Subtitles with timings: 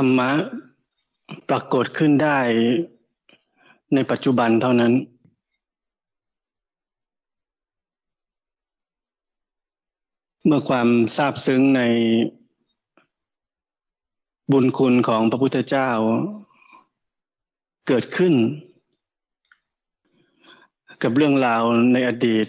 [0.00, 0.30] รรมะ
[1.48, 2.38] ปรากฏขึ้นได้
[3.94, 4.92] ในปัจจุบันเท่านั้น
[10.46, 11.82] เมื่อความทราบซึ้งใน
[14.52, 15.90] บุญคุณของพระพุทธเจ้า
[17.86, 18.34] เกิดขึ้น
[21.02, 22.46] กับเรื่องราวในอดีต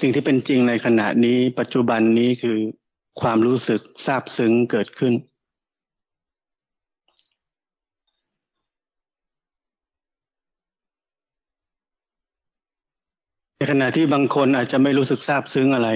[0.00, 2.58] สิ่งที่เป็นจริงในขณะนี้ปัจจุบันนี้คือ
[3.20, 5.14] ความรู้สึกซาบซึ้งเกิดขึ้น
[13.56, 15.88] ในขณะที่บางคนอาจจะไม่รู้สึกซาบซึ้งอะไร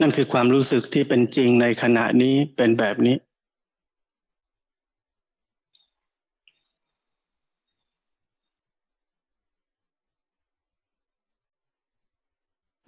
[0.00, 3.16] นั่นคือความรู้สึกที่เป็นจริงในขณะนี้เป็นแบบนี้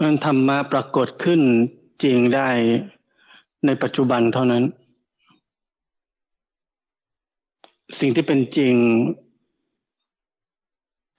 [0.03, 1.41] มันธรรมะปรากฏขึ้น
[2.03, 2.49] จริงได้
[3.67, 4.65] ในปัจจุบันเท่านั้น
[7.99, 8.75] สิ่งที่เป็นจริง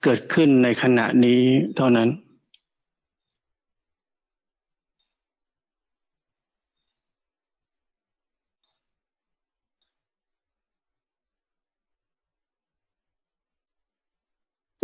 [0.02, 1.40] เกิดขึ้นในขณะนี้
[1.76, 2.08] เท่านั้น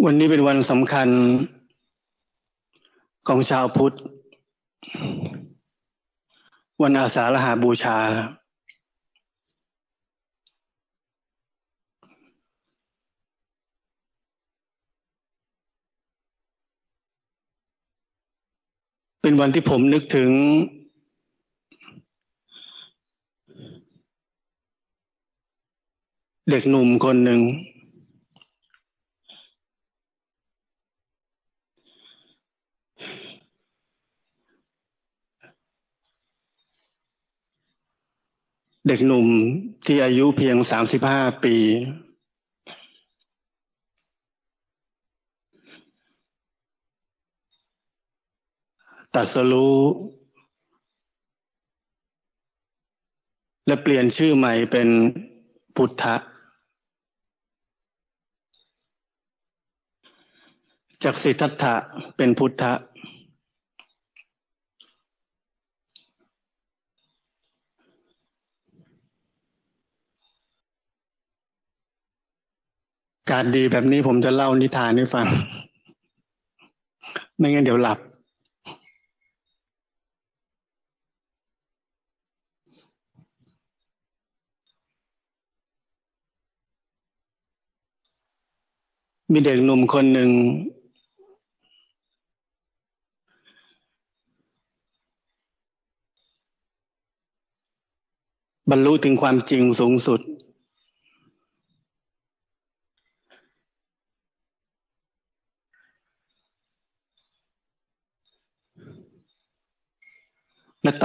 [0.04, 1.08] วันนี้เป็นวันสำคัญ
[3.26, 3.94] ของชาวพุทธ
[6.82, 7.98] วันอาสาฬหาบูชา
[19.20, 20.30] เป็นวันที่ผมนึกถึง
[26.50, 27.40] เด็กหนุ่มคนหนึ่ง
[38.88, 39.28] เด็กหนุ่ม
[39.86, 41.56] ที่อายุเพียงสามสิบห้าปี
[49.14, 49.80] ตัดสรู้
[53.66, 54.88] และเปลี่ยนชื่อใหม่เป็น
[55.76, 56.16] พุทธะ
[61.04, 61.74] จากสิทธัตถะ
[62.16, 62.72] เป็นพุทธะ
[73.30, 75.26] การดีแบบนี้ผมจะเล่านิทานให้ฟัง
[77.38, 77.98] ไม่งั้นเดี๋ยวหลับ
[89.32, 90.30] มีเด็กหนุ่มคนหนึ่ง
[98.70, 100.20] บรรลุถึงความจริงสูงสุด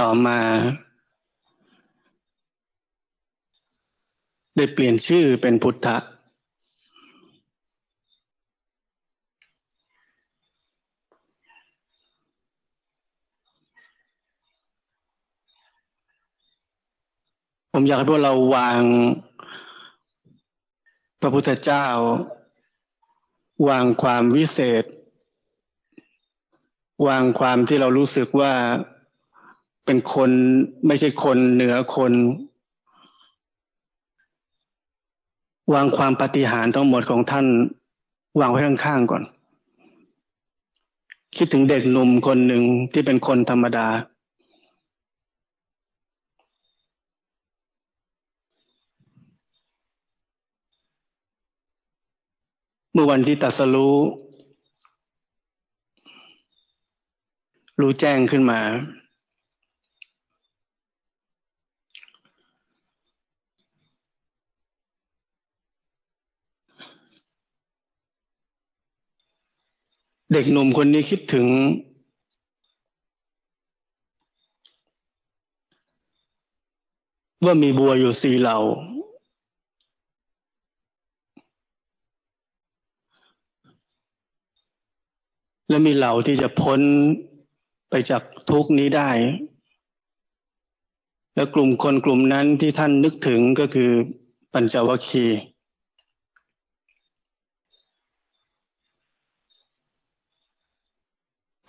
[0.00, 0.40] ต่อมา
[4.56, 5.96] ได้เปลี่ยนชื่อเป็นพุทธะ
[17.72, 18.82] ผมอยากให้พวกเราวาง
[21.20, 21.86] พระพุทธเจ้า
[23.68, 24.84] วางความวิเศษ
[27.06, 28.52] วางความที่เรารู้สึกว่า
[29.84, 30.30] เป็นคน
[30.86, 32.12] ไม่ใช่คนเหนือคน
[35.74, 37.46] วางความปฏิหารทั้งหมดของท่าน
[38.40, 39.22] วางไว้ข้างๆก่อน
[41.36, 43.88] คิดถึงเด็กหนุ่มคนหนึ่งที่เป็นคนธรรมดา
[52.92, 53.96] เมื่อวันที่ตัสรู้
[57.80, 58.60] รู้แจ้งขึ้นมา
[70.32, 71.46] เด็กหนุ่มคนนี้คิดถึง
[77.44, 78.58] ว่ามีบัวอยู่สี่เหล่า
[85.68, 86.80] และมีเหล่าที่จะพ้น
[87.90, 89.10] ไปจากทุกนี้ได้
[91.34, 93.90] และกลุ่มคนกลุ่มนั้นที่ท่านนึกถึงก็คือ
[94.52, 95.51] ปัญจวัคคีย์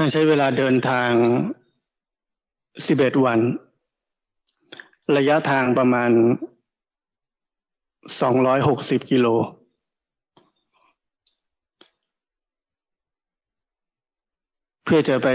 [0.03, 1.11] ท่าใช้เวลาเดินทาง
[2.87, 3.39] สิบเอ็ดวัน
[5.17, 6.11] ระยะทางประมาณ
[8.21, 9.27] สองร้อยหกสิบกิโล
[14.83, 15.27] เพื่อจะไป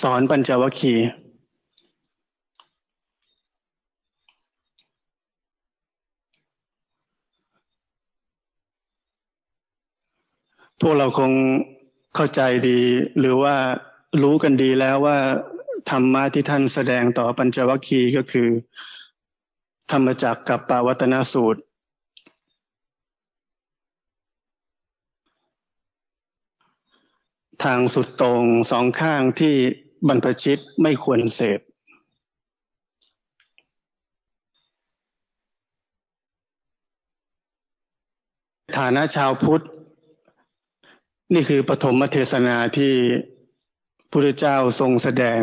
[0.00, 1.27] สอนปัญจวัคคีย์
[10.80, 11.32] พวกเราคง
[12.14, 12.80] เข้าใจดี
[13.18, 13.56] หรือว่า
[14.22, 15.18] รู้กันดีแล้วว่า
[15.90, 18.48] ธรรมะที่ท่านแสดงต่อปัญจวัคคีย์ก็คือ
[19.90, 21.60] ธรรมจักกับปาวัตนสูตร
[27.64, 29.54] ทางสุดตรงสองข้างที่
[30.08, 31.60] บรรพชิตไม่ควรเสพ
[38.76, 39.64] ฐานะชาวพุทธ
[41.34, 42.94] นี่คือปฐมเทศนาที่
[44.10, 45.40] พระเจ้าทรงแสดง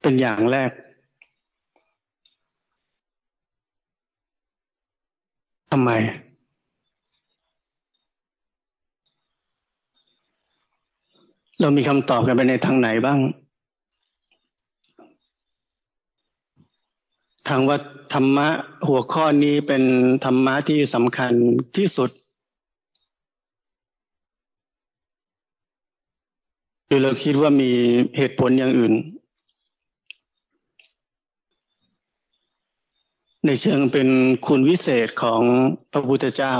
[0.00, 0.70] เป็นอย่างแรก
[5.70, 5.90] ทำไม
[11.60, 13.18] เรามีคำตอบกันไปในทางไหนบ้าง
[17.48, 17.78] ทางว่า
[18.12, 18.48] ธรรมะ
[18.88, 19.82] หัวข้อนี้เป็น
[20.24, 21.32] ธรรมะที่สำคัญ
[21.76, 22.10] ที่สุด
[26.86, 27.70] หรือเราคิดว่ามี
[28.16, 28.94] เหตุผลอย่างอื่น
[33.46, 34.08] ในเชิงเป็น
[34.46, 35.42] คุณวิเศษของ
[35.92, 36.54] พระพุทธเจ้า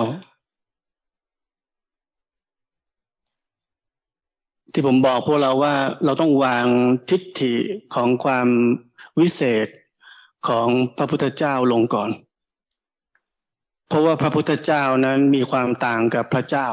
[4.72, 5.74] ที่ผมบอกพวกเราว่า
[6.04, 6.66] เราต้องวาง
[7.08, 7.54] ทิฏฐิ
[7.94, 8.48] ของความ
[9.20, 9.68] วิเศษ
[10.48, 12.10] ของพระพุทธเจ้าลงก่อน
[13.88, 16.68] เพราะว่าพระพุทธเจ้านั้นมีความต่างกับพระเจ้า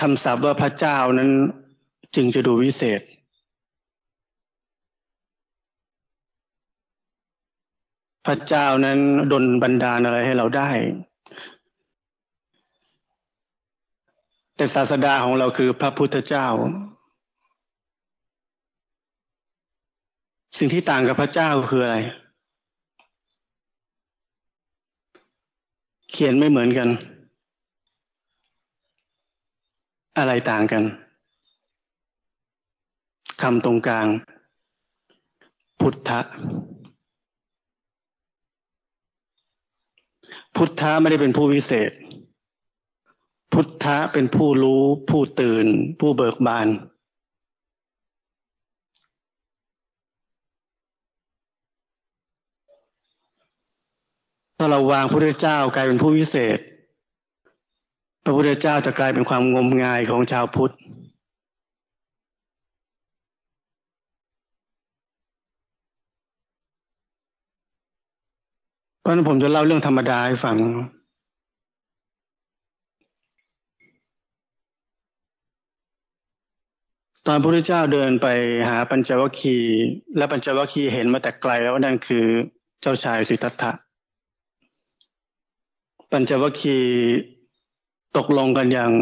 [0.00, 1.30] คำศัพท์ว่าพระเจ้านั้น
[2.14, 3.00] จึงจะดูวิเศษ
[8.26, 8.98] พระเจ้านั้น
[9.32, 10.70] ดลบันดาลอะไรให้เราได้
[14.56, 16.46] แต่ศาสดาของเราคือพระพุทธเจ้า
[20.56, 21.98] สิ่งที่ต่างกับพระเจ้าคืออะไร
[26.10, 26.88] เขียนไม่เหมือนกัน
[30.18, 30.82] อะไรต่างกัน
[33.42, 34.06] คำตรงกลาง
[35.80, 36.20] พุทธะ
[40.56, 41.90] พุทธะไม่ได้เป็นผู้วิเศษ
[43.52, 45.66] พุทธะเป็นผู้รู้ ผู้ตื่น
[46.00, 46.66] ผู้เบิกบาน
[54.64, 56.58] ถ้าเราวางพระพุทธเจ้ากลายเป็นผู้วิเศษ
[58.24, 60.74] พระพุทธเจ้าจะกลายเป็นความงมงายของชาวพุทธ
[69.00, 70.56] เพราะนั้นผมจะเล่าเรื่องธรรมดาให้ฟัง
[77.26, 78.26] ตอนพระพุทธเจ้าเดินไป
[78.68, 79.82] หาปัญจวัคคีย์
[80.16, 82.24] และปัญจวัคคีย์เห็นมาแต่ไกลแล้วนั่นคือ
[82.80, 83.72] เจ้าชายสิทธัตถะ
[86.12, 86.90] ปัญจวัคคีย์
[88.16, 88.92] ตกลงกันอย่าง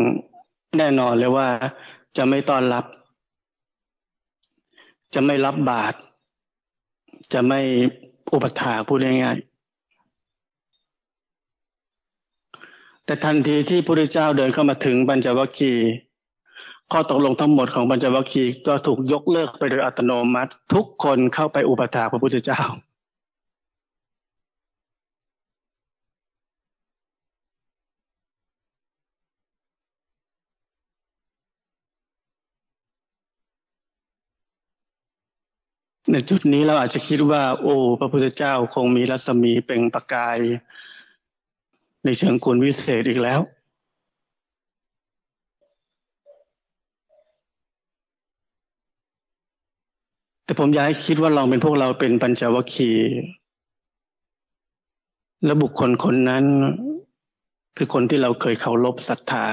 [0.78, 1.48] แน่นอนเลยว่า
[2.16, 2.84] จะไม่ต้อนรับ
[5.14, 5.96] จะไม่รับบาตร
[7.32, 7.60] จะไม่
[8.32, 9.50] อุปถาพูดง่ายๆ
[13.04, 15.86] แต่ทันทีที่พระพุทธเจ้าเดินเข้ามาถึงปัญจวัคคีย์
[16.92, 22.60] ข้อตกลงทั้งหมดของปัญจวัคคีย์ก็ถูกยกเลิกไปโดยอัตโนมัติ ทุกคนเข้าไปอุปถาพระพุทธเจ้า
[36.12, 40.38] ในจุดนี้เราอาจจะคิดว่า โอ้ พระพุทธเจ้าคงมีรัศมีเปล่งประกาย
[42.04, 43.40] ในเชิงคุณวิเศษอีกแล้ว
[50.44, 53.10] แต่ผมอยากให้คิดว่าลองเป็นพวกเราเป็นปัญจวัคคีย์
[55.44, 56.44] และบุคคลคนนั้น
[57.76, 59.46] คือคนที่เราเคยเคารพศรัทธา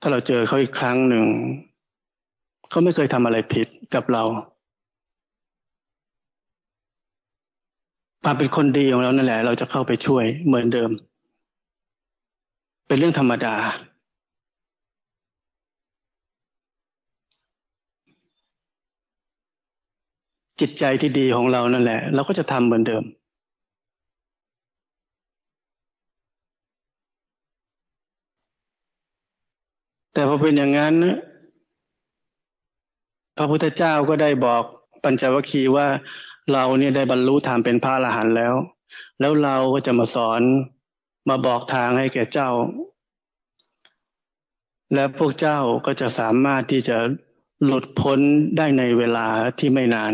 [0.00, 1.24] ถ้าเราเจอเขาอีกครั้งหนึ่ง
[2.68, 4.24] เขาไม่เคยทำอะไรผิดกับเรา
[8.28, 10.90] ความเป็นคนดีของเรานั่นแหละ เราจะเข้าไปช่วยเหมือนเดิม
[12.86, 13.54] เป็นเรื่องธรรมดา
[20.60, 23.04] จิตใจที่ดีของเรานั่นแหละ เราก็จะทำเหมือนเดิม
[30.12, 30.94] แต่พอเป็นอย่างนั้น
[33.36, 34.62] พระพุทธเจ้าก็ได้บอก
[35.02, 35.88] ปัญจวัคคีย์ว่า
[36.52, 38.54] เราเนี่ยได้บรรลุธรรมเป็นพระอรหันต์แล้ว
[39.20, 40.42] แล้วเราก็จะมาสอน
[41.28, 42.50] มาบอกทางให้แก่เจ้า
[44.94, 46.96] และพวกเจ้าก็จะสามารถที่จะ
[47.64, 48.20] หลุดพ้น
[48.56, 49.26] ได้ในเวลา
[49.58, 50.12] ที่ไม่นาน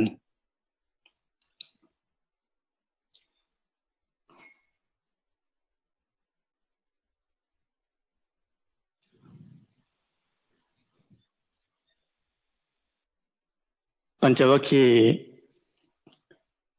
[14.20, 15.31] ปัญจวัคคีย์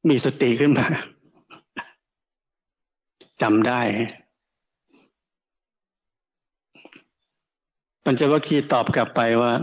[0.09, 0.87] มีสติขึ้นมา
[3.41, 3.81] จำได้
[8.03, 9.53] ปัญจวัคคีย์ตอบกลับไปว่า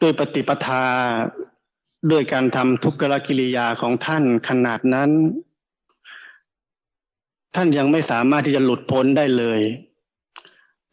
[0.00, 0.84] ด้วยปฏิปทา
[2.10, 5.10] ด้วยการทำทุกขกิริยาของท่านขนาดนั้น
[7.54, 9.60] ท่านยังไม่สามารถที่จะหลุดพ้นได้เลย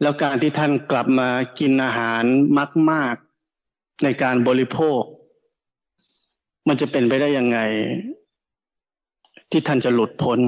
[0.02, 1.30] แล้วการที่ท่านกลับมา
[1.60, 2.24] กินอาหาร
[2.92, 3.16] มาก
[3.60, 5.02] ๆ ในการบริโภค
[6.68, 7.60] มันจะเป็นไปได้ยังไง
[9.52, 10.40] ที่ท่านจะหลุดพ้น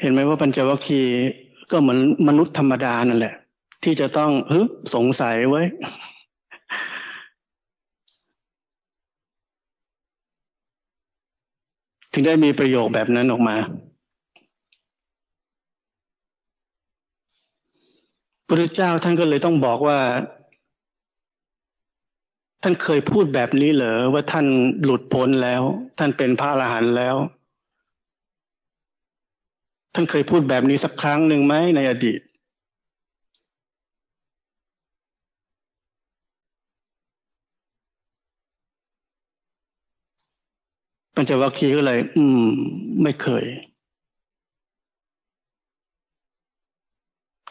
[0.00, 1.14] เห็นไหมว่าปัญจวัคคีย์
[1.70, 3.34] ก็เหมือนมนุษย์ธรรมดานั่นแหละ
[3.84, 4.60] ที่จะต้องฮึ
[4.94, 5.62] สงสัยไว้
[12.12, 13.56] ถึงได้มีประโยคแบบนั้นออกมา
[18.50, 19.98] พระเจ้าท่านก็เลยต้องบอกว่า
[22.62, 24.46] ท่านเคยพูดแบบนี้เหรอว่าท่าน
[24.82, 25.62] หลุดพ้นแล้ว
[25.98, 27.16] ท่านเป็นพระอรหันต์แล้ว
[29.94, 32.20] ท่านเคยพูดแบบนี้สักครั้งหนึ่งไหมในอดีต
[41.14, 42.44] ปัญจวัคคีย์ก็เลย อืม
[43.02, 43.44] ไม่เคย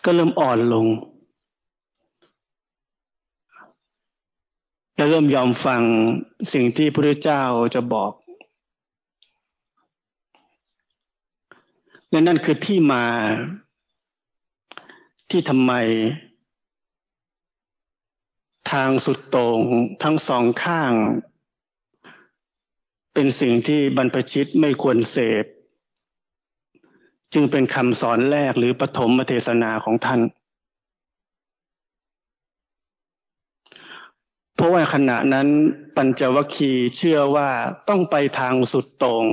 [0.03, 0.87] ก็เริ่มอ่อนลง
[4.95, 5.81] และเริ่มยอมฟัง
[6.53, 7.43] สิ่งที่พระเจ้า
[7.75, 8.11] จะบอก
[12.09, 13.05] และนั่นคือที่มา
[15.29, 15.73] ที่ทำไม
[18.71, 19.59] ทางสุดโต่ง
[20.03, 20.93] ทั้งสองข้าง
[23.13, 25.45] เป็นสิ่งที่บรรพชิตไม่ควรเสพ
[27.33, 30.21] จึงเป็นคำสอนแรกหรือปฐมเทศนาของท่าน
[34.55, 35.47] เพราะว่าขณะนั้น
[35.95, 37.49] ปัญจวัคคีย์เชื่อว่า
[37.89, 39.25] ต้องไปทางสุดต่ง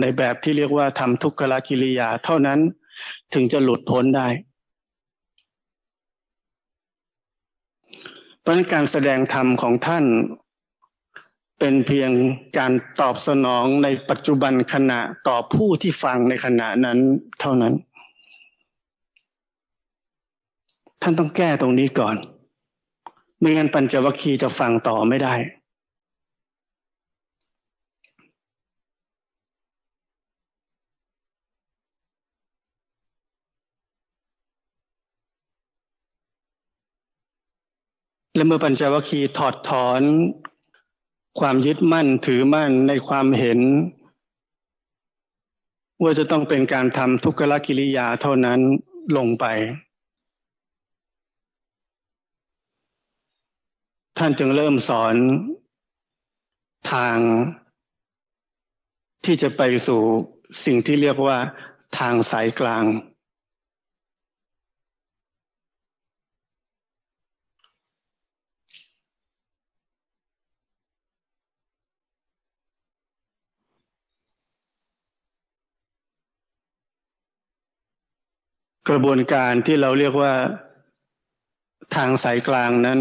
[0.00, 2.58] ในแบบที่เรียกว่าทำทุกขลกิริยาเท่านั้น
[3.34, 4.28] ถึงจะหลุดพ้นได้
[8.40, 10.04] เพราะการแสดงธรรมของท่าน
[11.60, 12.10] เป็นเพียง
[12.58, 16.98] การตอบสนองในปัจจุบันขณะต่อผู้ที่ฟังในขณะนั้น
[17.40, 17.74] เท่านั้น
[21.02, 22.16] ท่านต้องแก้ตรงนี้ก่อน
[23.38, 25.34] ไม่งั้นปัญจวัคคีย์จะฟังต่อไม่ได้
[38.34, 40.02] และเมื่อปัญจวัคคีย์ถอดถอน
[41.38, 43.60] ความยึดมั่นถือมั่นในความเห็น
[46.02, 48.60] ว่าจะต้องเป็นการทำทุกขลกิริยาเท่านั้น
[49.16, 49.46] ลงไป
[54.18, 55.14] ท่านจึงเริ่มสอน
[56.92, 57.18] ทาง
[59.24, 60.00] ที่จะไปสู่
[60.64, 61.38] สิ่งที่เรียกว่า
[61.98, 62.84] ทางสายกลาง
[78.88, 80.32] กระบวนการที่เราเรียกว่า
[81.94, 83.00] ทางสายกลางนั้น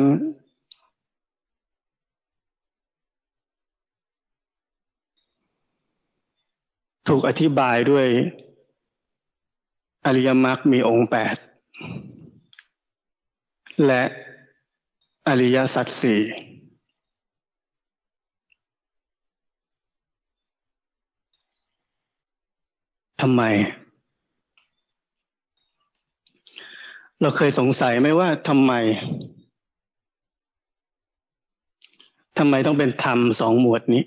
[7.07, 8.07] ถูกอธิบายด้วย
[10.05, 11.35] อริยมรรคมีองค์แปด
[13.87, 14.03] และ
[15.27, 16.21] อริยสัจสี่
[23.21, 23.41] ทำไม
[27.21, 28.73] เราเคยสงสัยไหมว่าทำไม
[32.37, 34.03] ทำไมต้องเป็นธรรมสองหมวดนี้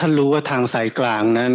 [0.00, 1.52] ท่านรู้ว่าทางสายกลางนั้น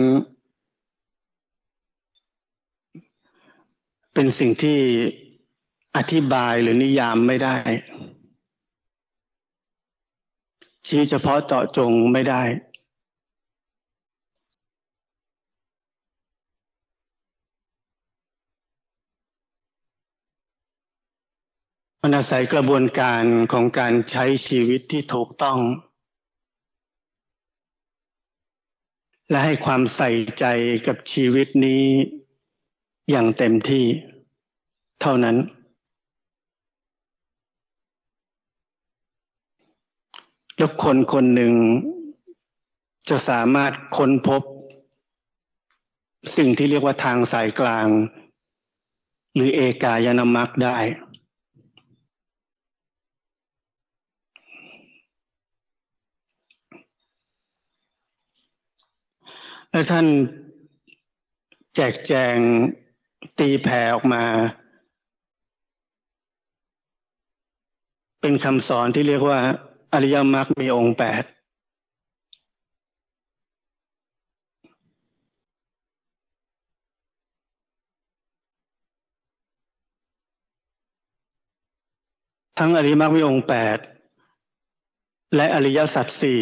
[4.14, 4.78] เป็นสิ่งที่
[5.98, 7.56] อธิบายหรือนิยามไม่ได้
[10.88, 12.42] ชี้เฉพาะเจาะจงไม่ได้
[22.04, 25.60] มันอาศัยกระบวนการของการใช้ชีวิตที่ถูกต้อง
[29.30, 30.46] และให้ความใส่ใจ
[30.88, 31.84] กับชีวิตนี้
[33.10, 33.86] อย่างเต็มที่
[35.02, 35.38] เท่านั้น
[40.58, 41.54] แล้วคนคนหนึ่ง
[43.10, 44.42] จะสามารถค้นพบ
[46.38, 47.88] สิ่งที่เรียกว่าทางสายกลาง
[49.36, 50.78] หรือเอกายนามักได้
[59.72, 60.08] และท่าน
[61.76, 62.38] แจกแจง
[63.40, 64.24] ตีแผ่ออกมา
[68.22, 69.40] เป็นคำสอนที่เรียกว่า
[69.94, 71.24] อริยมรรคมีองค์แปด
[82.60, 83.78] ทั้งอริยมรรคมีองค์แปด
[85.36, 86.42] และอริยสัจสี่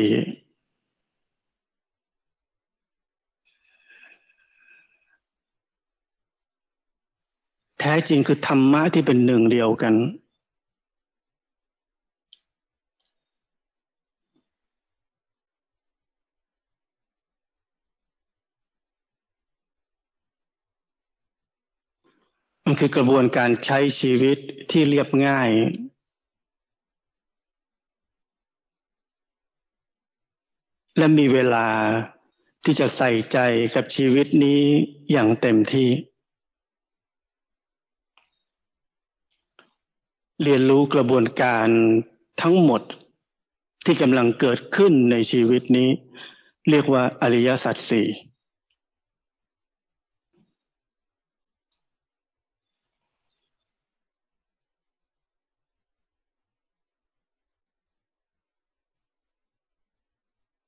[7.80, 9.94] แท้จริงคือธรรมะที่เป็นหนึ่งเดียวกัน
[22.66, 24.38] มันคือกระบวนการใช้ชีวิต
[24.72, 25.50] ที่เรียบง่าย
[30.98, 31.68] และมีเวลา
[32.64, 33.38] ที่จะใส่ใจ
[33.76, 34.62] กับชีวิตนี้
[35.12, 35.90] อย่างเต็มที่
[40.44, 41.68] เรียนรู้กระบวนการ
[42.42, 42.82] ทั้งหมด
[43.86, 45.90] ที่กำลังเกิดขึ้นในชีวิตนี้
[46.70, 48.08] เรียกว่าอริยสัจสี่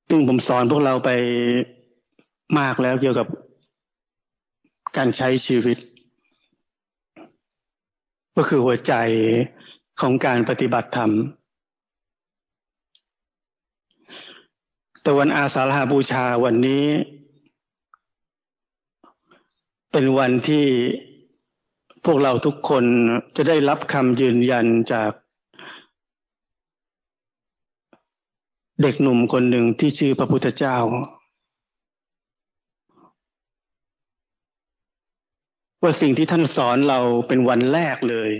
[0.10, 1.10] ซึ่งผมสอนพวกเราไป
[2.60, 3.28] มากแล้วเกี่ยวกับ
[4.98, 5.78] การใช้ชีวิต
[8.42, 8.94] ก็คือหัวใจ
[10.02, 11.12] ของการปฏิบัติธรรม
[15.02, 16.86] แต่วันอาสาฬหาบูชาวันนี้
[19.92, 20.66] เป็นวันที่
[22.06, 22.84] พวกเราทุกคน
[23.36, 25.12] จะได้รับคำยืนยันจาก
[28.82, 30.78] เด็กหนุ่มคนหนึ่งที่ชื่อพระพุทธเจ้า
[35.82, 38.32] ว่าสิ่งที่ท่านสอนเราเป็นวันแรกเลย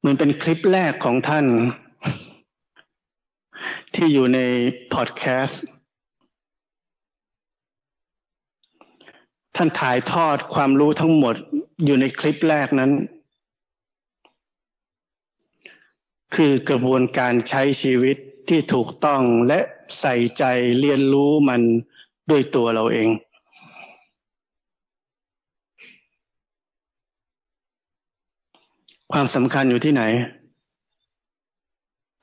[0.00, 1.46] เหมันเป็นคลิปแรกของท่าน
[3.94, 4.40] ที่อยู่ใน
[4.94, 5.62] พอดแคสต์
[9.56, 11.36] ท่านถ่ายทอดความรู้ทั้งหมด
[11.84, 12.92] อยู่ในคลิปแรกนั้น
[16.34, 18.16] คือกระบวนการใช้ชีวิต
[18.48, 19.60] ที่ถูกต้องและ
[20.00, 20.44] ใส่ใจ
[20.80, 21.62] เรียนรู้มัน
[22.30, 23.08] ด้วยตัวเราเอง
[29.12, 30.02] ความสำคัญอยู่ที่ไหน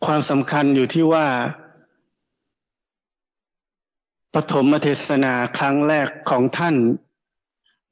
[0.06, 1.26] ความสำคัญอยู่ที่ว่า
[4.34, 6.76] ปฐมเทศนาครั้งแรกของท่าน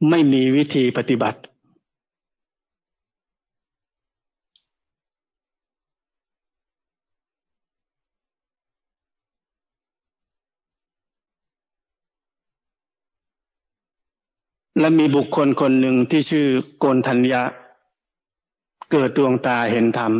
[0.09, 1.39] ไม่มีวิธีปฏิบัติ
[14.79, 16.45] และมีบุคคลคนหนึ่งที่ชื่อ
[16.79, 17.43] โกนทัญญา
[18.91, 20.13] เกิดดวงตาเห็นธรรม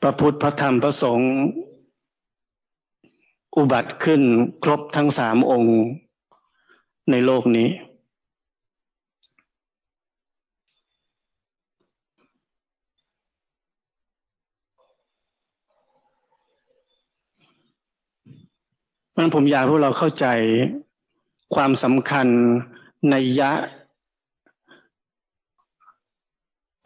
[0.00, 1.30] พระพุทธพระธรรมพระสงฆ์
[3.56, 4.22] อุบัติขึ้น
[4.62, 5.76] ครบทั้งสามองค์
[7.10, 7.68] ในโลกนี้
[19.16, 20.26] มันผมอยากให้เราเข้าใจ
[21.54, 22.26] ความสำคัญ
[23.10, 23.52] ในยะ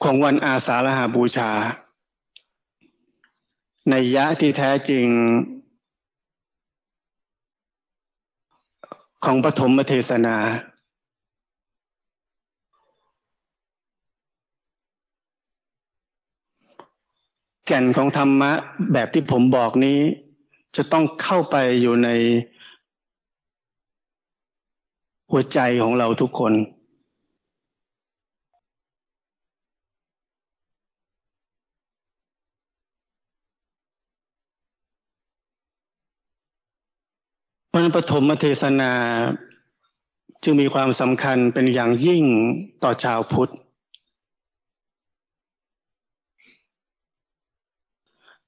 [0.02, 1.50] ของวันอาสาฬหาบูชา
[3.90, 5.06] ในยะที่แท้จริง
[9.24, 10.36] ของปฐมเทศนา
[17.66, 18.52] แก่นของธรรมะ
[18.92, 19.98] แบบที่ผมบอกนี้
[20.76, 22.08] จะต้องเข้าไปอยู่ใน
[25.30, 26.52] หัวใจของเราทุกคน
[37.74, 38.92] วันปฐมเทศนา
[40.42, 42.24] จึงมีความสำคัญเป็นอย่างยิ่ง
[42.82, 43.52] ต่อชาวพุทธ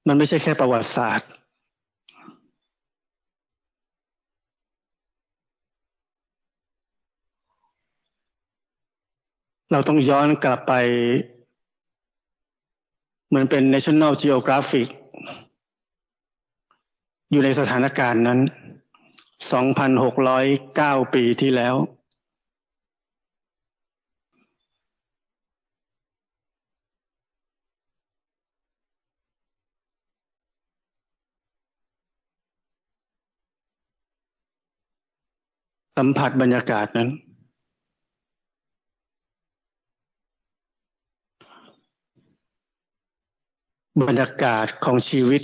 [0.07, 1.29] มันไม่ใช่แค่ประวัติศาสตร์
[9.71, 10.73] เราต้องย้อนกลับไป
[13.27, 14.87] เหมือนเป็น National Geographic
[17.31, 18.39] อยู่ในสถานการณ์นั้น
[19.51, 21.75] 2,609 ปีที่แล้ว
[35.97, 37.09] สัมผัสบรรยากาศนั้น
[44.01, 45.41] บรรยากาศของชีวิต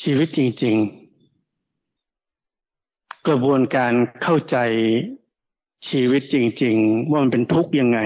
[0.00, 0.76] ชีวิตจริง
[2.40, 4.56] ๆ กระบวนการเข้าใจ
[5.88, 7.98] ชีวิตจริง ๆ ว่ามันเป็นทุกข์ยังไง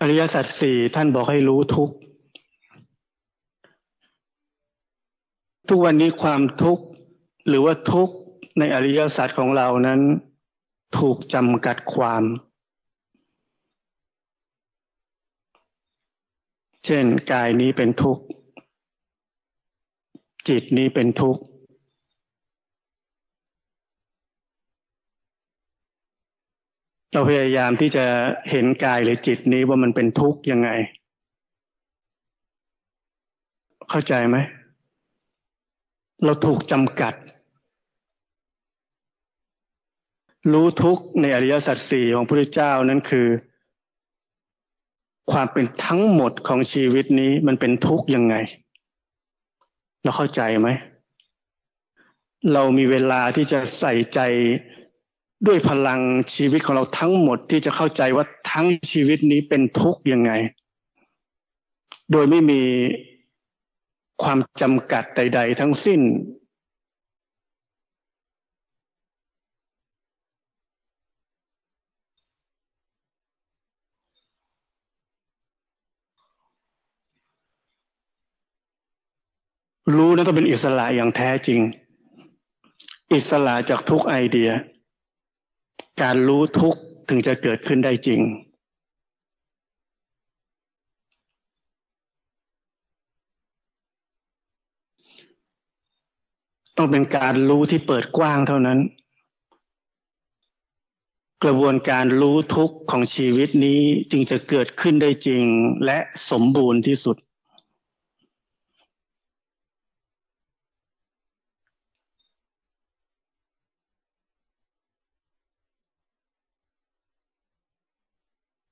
[0.00, 1.94] อริยสัจสี่ท่านบอกให้รู้ทุกข์
[5.68, 6.84] ทุกวันนี้ความทุกข์
[7.48, 8.14] หรือว่าทุกข์
[8.58, 10.00] ในอริยสัจของเรานั้น
[10.98, 12.24] ถูกจำกัดความ
[16.86, 18.24] เช่นกายนี้เป็นทุกข์
[20.48, 21.42] จิตนี้เป็นทุกข์
[27.12, 28.04] เราพยายามที่จะ
[28.50, 30.70] เห็นกายหรือจิตนี้ว่ามันเป็นทุกข์ยังไง
[33.90, 34.36] เข้าใจไหม
[36.24, 37.14] เราถูกจำกัด
[40.52, 43.26] รู้ทุกข์ในอริยสัจสี่ของพระพุทธเจ้านั้นคือ
[45.30, 48.34] ความเป็นทั้งหมดของชีวิตนี้มันเป็นทุกข์ยังไง
[50.02, 50.68] เราเข้าใจไหม
[52.52, 54.20] เรามีเวลาที่จะใส่ใจ
[55.46, 56.00] ด้วยพลัง
[56.34, 60.32] ชีวิตของเราทั้งหมดที่จะเข้าใจว่าทั้งชีวิตนี้เป็นทุกข์ยังไง
[62.12, 62.62] โดยไม่มี
[64.22, 66.00] ความจำกัดใด ๆ ทั้งสิ้น
[79.94, 81.60] รู้นั้นต้องเป็นอิสระอย่างแท้จริง
[83.12, 84.50] อิสระจากทุกไอเดีย
[86.02, 86.74] การรู้ทุก
[87.08, 88.20] ถึงจะเกิดขึ้นได้จริง
[96.76, 98.78] ต้องเป็นการรู้ที่เปิดกว้างเท่านั้น
[101.44, 105.44] กระบวนการรู้ทุกข์ของชีวิตนี้จึงจะเกิดขึ้นได้จริง
[105.84, 105.98] และ
[106.30, 107.16] สมบูรณ์ที่สุด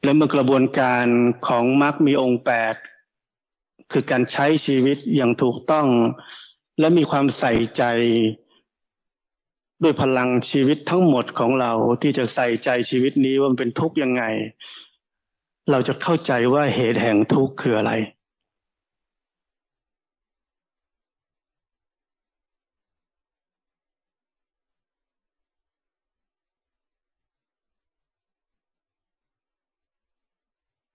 [0.05, 1.07] และเมื่อกระบวนการ
[1.47, 2.75] ของมรรคมีองค์แปด
[3.93, 5.87] คือการใช้ชีวิตอย่างถูกต้อง
[6.81, 7.83] และมีความใส่ใจ
[9.83, 14.23] ด้วยพลังชีวิตทั้งหมดของเราที่จะใส่ใจชีวิตนี้ว่ามันเป็นทุกข์ยังไง
[15.71, 17.93] เราจะเข้าใจว่าเหตุแห่งทุกข์คืออะไร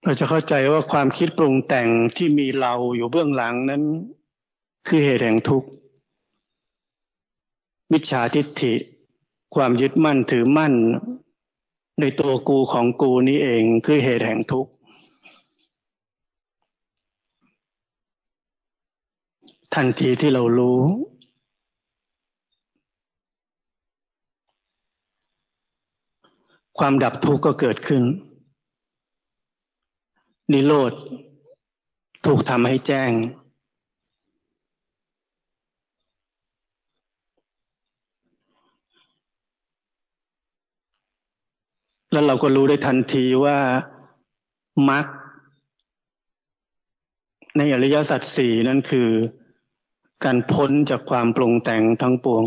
[0.10, 3.84] เราจะเข้าใจว่าความคิดปรุงแต่งที่มีเราอยู่เบื้องหลังนั้น
[4.88, 5.70] คือเหตุแห่งทุกข์
[7.92, 8.74] มิจฉาทิฏฐิ
[9.56, 10.74] ความยึดมั่นถือมั่น
[12.00, 14.72] ในตัวกูของกูนี้เองคือเหตุแห่งทุกข์
[19.76, 20.80] ทันทีที่เรารู้
[26.80, 28.04] ความดับทุกข์ก็เกิดขึ้น
[30.54, 30.94] นิโรธ
[32.26, 33.12] ถูกทำให้แจ้ง
[42.12, 43.58] แล้วเราก็รู้ได้ทันทีว่า
[44.90, 45.06] มรรค
[47.58, 49.10] ในอริยสัจสี่นั่นคือ
[50.24, 52.44] การพ้นจากความปรุงแต่งทั้งปวง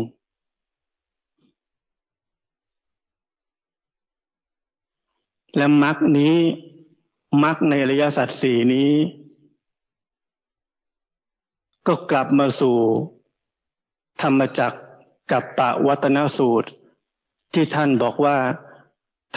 [5.57, 6.35] และมรรคนี้
[7.41, 8.91] มรรคในอริยสัจสี่นี้
[11.87, 12.77] ก็กลับมาสู่
[14.21, 14.73] ธรรมจัก
[15.31, 16.69] กับปะวัตนสูตร
[17.53, 18.37] ที่ท่านบอกว่า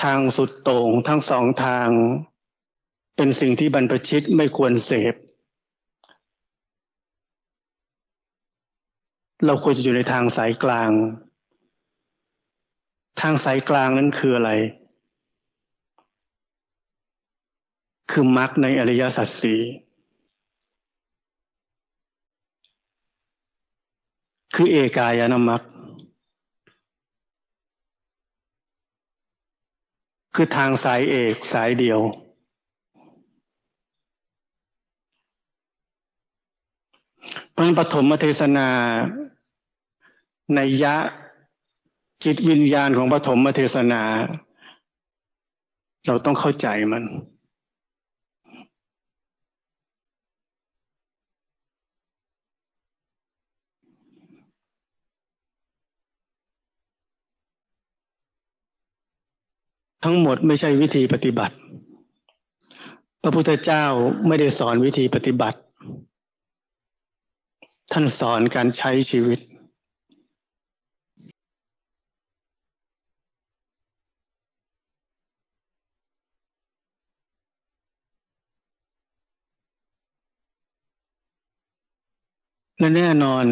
[0.03, 1.89] ทางสุดโต่งทั้งสองทาง
[3.17, 5.15] เป็นสิ่งที่บรรพชิตไม่ควรเสพ
[9.45, 10.91] เราควรจะอยู่ในทางสายกลาง
[13.21, 14.53] ทางสายกลางนั้นคืออะไร
[18.11, 19.61] คือมรรคในอริยสัจสี่
[24.55, 25.63] คือเอกายนามรรค
[30.35, 32.01] คือทางสายเอกสายเดียว
[37.55, 38.69] พระปฐมเทศนา
[40.55, 40.97] ในยะ
[42.25, 44.03] จิตวิญญาณของปฐมเทศนา
[46.07, 47.05] เราต้องเข้าใจมัน
[60.05, 61.55] ทั้งหมดไม่ใช่วิธีปฏิบัติ
[63.23, 63.85] พระพุทธเจ้า
[64.27, 65.59] ไม่ได้สอนวิธีปฏิบัติ
[67.93, 69.39] ท่านสอนการใช้ชีวิต
[82.79, 83.45] และแน่นอน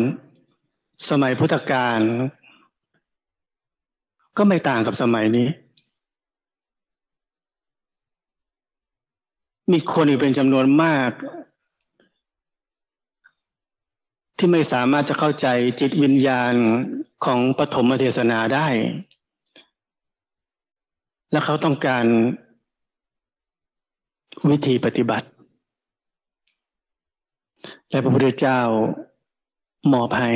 [1.10, 2.00] สมัยพุทธกาล
[4.36, 5.48] ก็ไม่ต่างกับสมัยนี้
[9.72, 11.10] มีคนอีกเป็นจำนวนมาก
[14.38, 15.46] ที่ไม่สามารถจะเข้าใจ
[15.80, 16.54] จิตวิญญาณ
[17.24, 18.66] ของปฐมเทศนาได้
[21.30, 22.04] และเขาต้องการ
[24.50, 25.28] วิธีปฏิบัติ
[27.90, 28.60] และพระพุทธเจ้า
[29.92, 30.30] มอบให้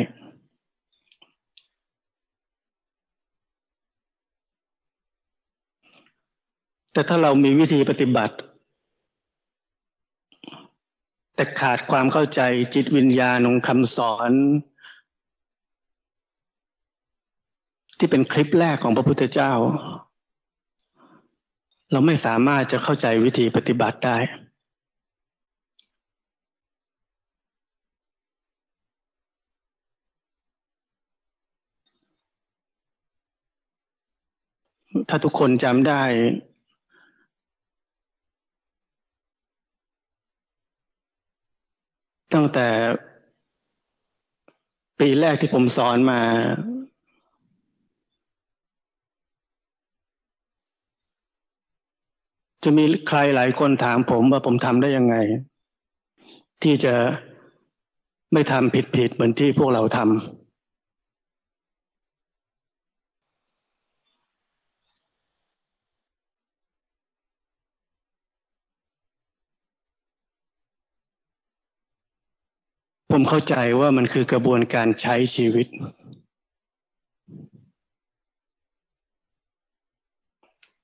[6.92, 8.34] แต่ถ้าเรามีวิธีปฏิบัติ
[11.38, 12.40] แต่ขาดความเข้าใจ
[12.74, 14.32] จิตวิญญาณของคำสอน
[17.98, 19.52] ที่เป็นคลิปแรกของพระพุทธเจ้า
[21.92, 24.16] เราไม่สามารถจะเข้าใจวิธีปฏิบัติได้
[35.08, 36.02] ถ้าทุกคนจำได้
[42.34, 42.68] ตั้งแต่
[44.98, 46.20] ปีแรกที่ผมสอนมา
[52.64, 55.16] จะมีใครหลายคนถามผมว่าผมทำได้ยังไง
[56.62, 56.94] ที่จะ
[58.32, 60.37] ไม่ทำผิดผิดเหมือนที่พวกเราทำ
[73.10, 75.66] ผมเข้าใจว่ามันคือกระบวนการใช้ชีวิต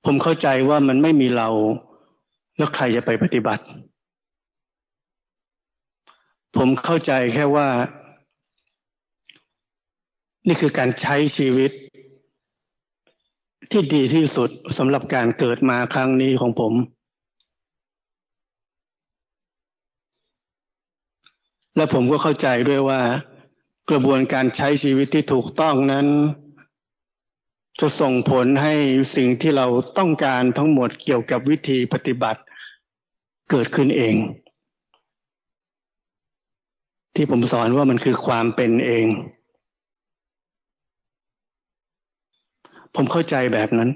[0.05, 1.49] ผมเข้าใจว่ามันไม่มีเรา
[2.57, 3.63] แล้วใครจะไปปฏิบัติ
[6.57, 7.67] ผมเข้าใจแค่ว่า
[10.47, 11.71] นี่คือการใช้ชีวิต
[13.71, 16.73] ที่ดีที่สุดสำหรับการเกิดมาครั้งนี้ของผม
[21.75, 23.01] และผมก็เข้าใจด้วยว่า
[23.89, 26.07] กระบวนการใช้ชีวิตที่ถูกต้องนั้น
[27.79, 28.75] จะส่งผลให้
[29.15, 32.41] สิ่งที่เราต้องการทั้งหมดเกี่ยวกับวิธีปฏิบัติ
[33.49, 34.15] เกิดขึ้นเอง
[37.15, 39.05] ที่ผมสอนว่ามันคือความเป็นเอง
[42.95, 43.89] ผมเข้าใจแบบนั้น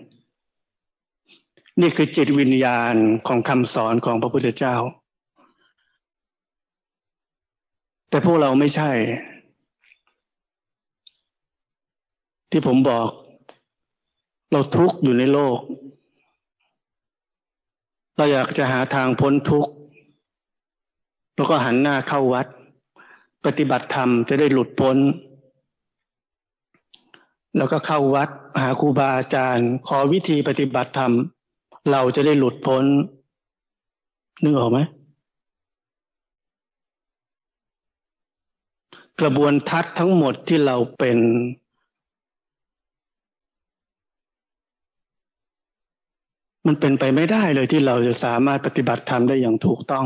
[1.81, 2.95] นี่คือจิตวิญญาณ
[3.27, 4.75] ของคำสอนของพระพุทธเจ้า
[8.09, 8.91] แต่พวกเราไม่ใช่
[12.51, 13.07] ที่ผมบอก
[14.51, 15.59] เราทุกข์อยู่ในโลก
[18.17, 19.71] เราอยากจะหาทางพ้นทุกข์
[21.35, 22.47] แล้วก็หันหน้าเข้าวัด
[23.45, 24.97] ปฏิบัติธรรมจะได้หลุดพ้น
[27.57, 28.29] แล้วก็เข้าวัด
[28.61, 31.13] หาครูบาอาจารย์ ขอวิธีปฏิบัติธรรม
[31.91, 32.83] เราจะได้หลุดพ้น
[34.43, 34.79] นึกออกไหม
[39.21, 41.17] กระบวนทัศน์ทั้งหมดที่เราเป็น
[46.67, 50.05] มมันเป็นไปไม่ได้เลยที่เราจะสามารถปฏิบัติธรรมได้อย่างถูกต้อง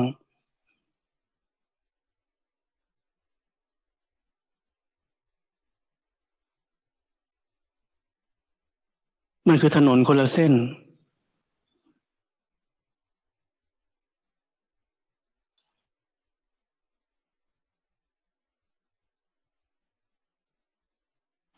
[9.48, 10.54] มันคือถนนคนละเส้น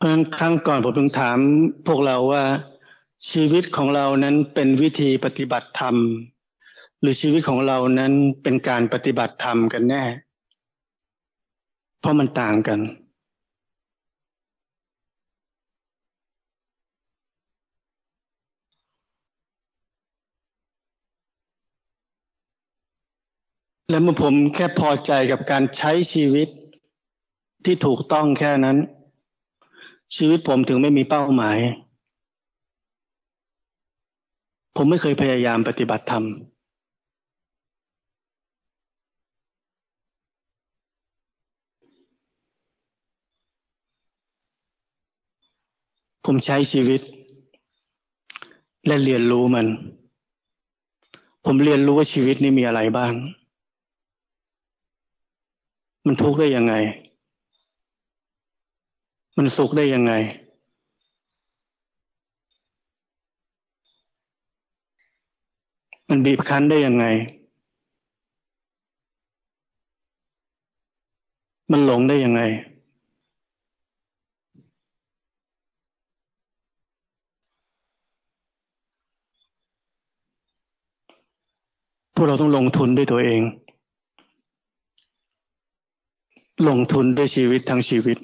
[0.06, 1.38] ราะฉะนั้นครั้งก่อนผมถึงถาม
[1.86, 2.44] พวกเราว่า
[3.30, 5.96] ชีวิตของเรานั้นเป็นวิธีปฏิบัติธรรม
[7.00, 10.04] หรือชีวิตของเรานั้นเป็นการปฏิบัติธรรมกันแน่
[12.00, 12.80] เพราะมันต่างกัน
[23.90, 26.48] และเมื่อผมแค่พอใจกับการใช้ชีวิต
[27.64, 28.78] ที่ถูกต้องแค่นั้น
[30.14, 31.58] ชีวิตผมถึงไม่มีเป้าหมาย
[34.76, 36.24] ผมไม่เคยพยายามปฏิบัติธรรม
[46.24, 47.00] ผมใช้ชีวิต
[48.86, 49.66] และเรียนรู้มัน
[51.44, 53.12] ผมเรียนรู้ว่าชีวิตนี้มีอะไรบ้าง
[56.06, 56.74] มันทุกข์ได้ยังไง
[59.36, 60.12] มันสุขได้ยังไง
[66.08, 67.04] มันบีบคั้นได้ยังไง
[71.70, 72.40] มันหลงได้ยังไง
[82.14, 83.42] พวกเราต้องลงทุนด้วยตัวเอง
[86.68, 88.18] ลงทุนด้วยชีวิตทั้งชีวิต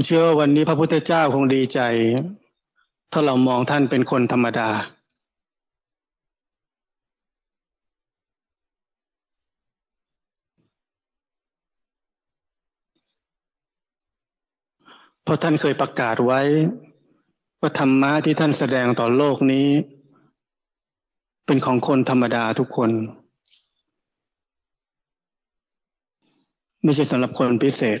[0.00, 1.80] ผมเชื่อว่าวันนี้พระพุทธเจ้าคงดีใจ
[3.12, 4.70] ถ้าเรามองท่านเป็นคนธรรมดา
[15.22, 16.40] เพราะท่านเคยประกาศไว้
[17.60, 19.68] ว่าธรรมะที่ท่านแสดงต่อโลกนี้
[21.46, 22.90] เป็นของคนธรรมดาทุกคน
[26.82, 27.84] ไม่ใช่สำหรับคนพิเศ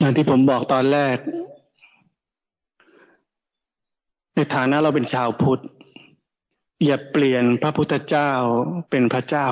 [0.00, 1.16] อย่าง ที่ผมบอกตอนแรก
[4.34, 5.62] ในฐานะเราเป็นชาวพุทธ
[6.84, 8.30] อย่าเปลี่ยนพระพุทธเจ้า
[8.90, 9.46] เป็นพระเจ้า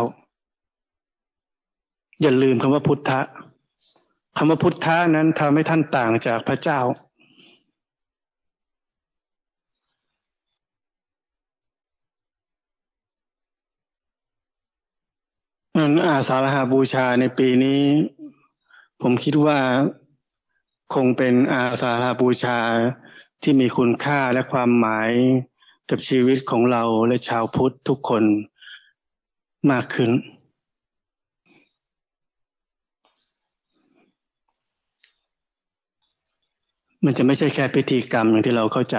[2.22, 3.20] อย่าลืมคำว่าพุทธะ
[4.36, 6.80] คำว่าพุทธะนั้นทำให้ท่านต่างจากพระเจ้า
[16.06, 17.82] อาสาฬหาบูชาในปีนี้
[19.02, 19.58] ผมคิดว่า
[20.94, 22.58] คงเป็นอาสาฬบูชา
[23.42, 25.10] ที่มีคุณค่าและความหมาย
[25.90, 28.22] กับชีวิตของเราและชาวพุทธทุกคน
[29.70, 30.10] มากขึ้น
[37.04, 38.96] มันจะไม่ใช่แค่พิธีกรรมอย่างที่เราเข้าใจ